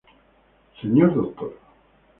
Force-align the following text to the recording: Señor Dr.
Señor 0.79 1.09
Dr. 1.13 1.51